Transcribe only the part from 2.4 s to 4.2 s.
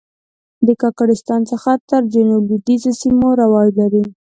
لوېدیځو سیمو رواج لري.